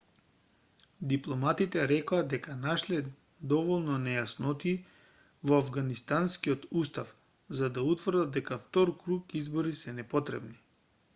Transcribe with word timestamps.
дипломатите 1.09 1.81
рекоа 1.89 2.21
дека 2.29 2.53
нашле 2.61 2.97
доволно 3.51 3.97
нејаснотии 4.05 5.51
во 5.51 5.59
авганистанскиот 5.65 6.65
устав 6.81 7.11
за 7.59 7.69
да 7.77 7.83
утврдат 7.91 8.31
дека 8.39 8.57
втор 8.63 8.93
круг 9.05 9.37
избори 9.43 9.75
се 9.83 9.95
непотребни 10.01 10.59